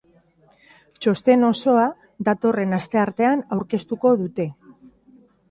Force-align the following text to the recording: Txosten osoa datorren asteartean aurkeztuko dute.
Txosten 1.03 1.45
osoa 1.49 1.83
datorren 2.31 2.75
asteartean 2.79 3.45
aurkeztuko 3.59 4.17
dute. 4.25 4.49